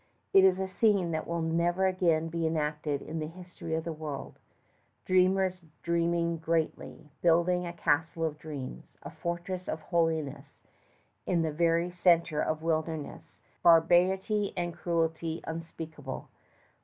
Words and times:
It 0.33 0.43
is 0.43 0.59
a 0.59 0.67
scene 0.67 1.11
that 1.11 1.27
will 1.27 1.43
never 1.43 1.85
again 1.85 2.27
be 2.27 2.47
enacted 2.47 3.03
in 3.03 3.19
the 3.19 3.27
history 3.27 3.75
of 3.75 3.83
the 3.83 3.93
world 3.93 4.39
dreamers 5.05 5.61
dreaming 5.83 6.37
greatly, 6.37 7.11
building 7.21 7.67
a 7.67 7.73
castle 7.73 8.25
of 8.25 8.39
dreams, 8.39 8.97
a 9.03 9.11
fortress 9.11 9.67
of 9.69 9.79
holiness 9.81 10.63
in 11.27 11.43
the 11.43 11.51
very 11.51 11.91
center 11.91 12.41
of 12.41 12.63
wilderness 12.63 13.41
barbarity 13.61 14.53
and 14.57 14.73
cruelty 14.73 15.39
unspeakable. 15.43 16.29